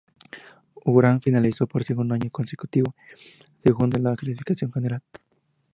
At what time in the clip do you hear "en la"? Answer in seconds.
3.97-4.15